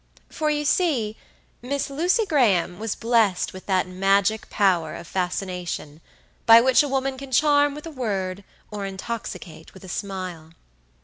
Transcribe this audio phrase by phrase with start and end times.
[0.31, 1.15] For you see,
[1.61, 6.01] Miss Lucy Graham was blessed with that magic power of fascination,
[6.47, 10.53] by which a woman can charm with a word or intoxicate with a smile.